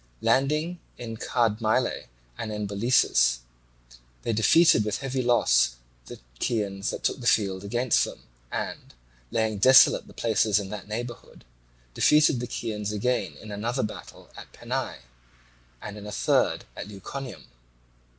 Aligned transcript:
Landing 0.21 0.79
in 0.97 1.15
Cardamyle 1.17 2.05
and 2.35 2.51
in 2.51 2.65
Bolissus 2.67 3.41
they 4.23 4.33
defeated 4.33 4.83
with 4.83 4.97
heavy 4.97 5.21
loss 5.21 5.75
the 6.07 6.19
Chians 6.39 6.89
that 6.89 7.03
took 7.03 7.19
the 7.21 7.27
field 7.27 7.63
against 7.63 8.03
them 8.03 8.23
and, 8.51 8.95
laying 9.29 9.59
desolate 9.59 10.07
the 10.07 10.13
places 10.15 10.57
in 10.57 10.69
that 10.71 10.87
neighbourhood, 10.87 11.45
defeated 11.93 12.39
the 12.39 12.47
Chians 12.47 12.91
again 12.91 13.37
in 13.37 13.51
another 13.51 13.83
battle 13.83 14.31
at 14.35 14.51
Phanae, 14.53 15.01
and 15.83 15.99
in 15.99 16.07
a 16.07 16.11
third 16.11 16.65
at 16.75 16.87
Leuconium. 16.87 17.45